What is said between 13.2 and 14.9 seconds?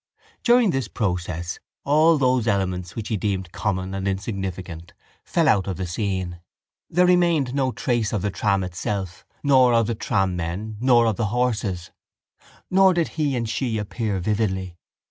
and she appear vividly.